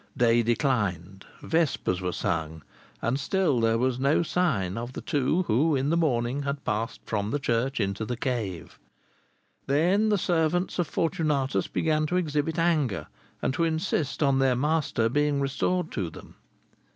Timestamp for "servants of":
10.17-10.87